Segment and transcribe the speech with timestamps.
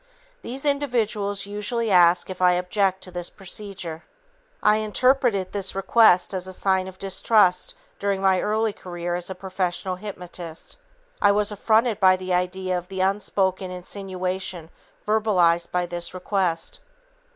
[0.41, 4.01] These individuals usually ask if I object to this procedure.
[4.63, 9.35] I interpreted this request as a sign of distrust during my early career as a
[9.35, 10.79] professional hypnotist.
[11.21, 14.71] I was affronted by the idea of the unspoken insinuation
[15.05, 16.79] verbalized by this request.